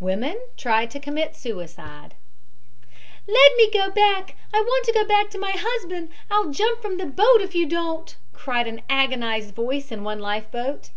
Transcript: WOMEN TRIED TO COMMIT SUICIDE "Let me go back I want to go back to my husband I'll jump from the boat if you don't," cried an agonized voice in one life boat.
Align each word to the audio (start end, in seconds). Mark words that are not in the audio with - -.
WOMEN 0.00 0.40
TRIED 0.56 0.90
TO 0.90 0.98
COMMIT 0.98 1.36
SUICIDE 1.36 2.14
"Let 3.28 3.56
me 3.56 3.70
go 3.70 3.90
back 3.92 4.34
I 4.52 4.60
want 4.60 4.84
to 4.86 4.92
go 4.92 5.06
back 5.06 5.30
to 5.30 5.38
my 5.38 5.52
husband 5.56 6.08
I'll 6.32 6.50
jump 6.50 6.82
from 6.82 6.96
the 6.96 7.06
boat 7.06 7.40
if 7.40 7.54
you 7.54 7.64
don't," 7.64 8.16
cried 8.32 8.66
an 8.66 8.82
agonized 8.90 9.54
voice 9.54 9.92
in 9.92 10.02
one 10.02 10.18
life 10.18 10.50
boat. 10.50 10.90